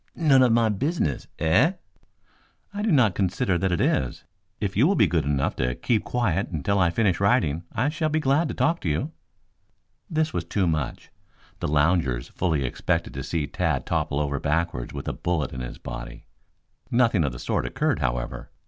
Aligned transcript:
"None 0.15 0.41
of 0.41 0.51
my 0.51 0.69
business, 0.69 1.27
eh?" 1.37 1.73
"I 2.73 2.81
do 2.81 2.91
not 2.91 3.13
consider 3.13 3.59
that 3.59 3.71
it 3.71 3.79
is. 3.79 4.23
If 4.59 4.75
you 4.75 4.87
will 4.87 4.95
be 4.95 5.05
good 5.05 5.25
enough 5.25 5.55
to 5.57 5.75
keep 5.75 6.03
quiet 6.05 6.49
until 6.49 6.79
I 6.79 6.89
finish 6.89 7.19
writing, 7.19 7.65
I 7.71 7.89
shall 7.89 8.09
be 8.09 8.19
glad 8.19 8.47
to 8.47 8.55
talk 8.55 8.81
to 8.81 8.89
you." 8.89 9.11
This 10.09 10.33
was 10.33 10.43
too 10.43 10.65
much. 10.65 11.11
The 11.59 11.67
loungers 11.67 12.29
fully 12.29 12.63
expected 12.65 13.13
to 13.13 13.21
see 13.21 13.45
Tad 13.45 13.85
topple 13.85 14.19
over 14.19 14.39
backwards 14.39 14.91
with 14.91 15.07
a 15.07 15.13
bullet 15.13 15.53
in 15.53 15.59
his 15.61 15.77
body. 15.77 16.25
Nothing 16.89 17.23
of 17.23 17.31
the 17.31 17.37
sort 17.37 17.67
occurred, 17.67 17.99
however. 17.99 18.49